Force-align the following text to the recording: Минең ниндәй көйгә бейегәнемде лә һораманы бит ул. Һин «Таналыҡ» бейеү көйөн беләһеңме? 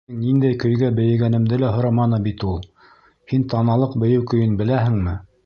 Минең 0.11 0.21
ниндәй 0.27 0.53
көйгә 0.61 0.87
бейегәнемде 0.99 1.59
лә 1.65 1.69
һораманы 1.75 2.21
бит 2.29 2.47
ул. 2.53 2.57
Һин 3.35 3.45
«Таналыҡ» 3.53 3.95
бейеү 4.07 4.27
көйөн 4.35 4.59
беләһеңме? 4.65 5.17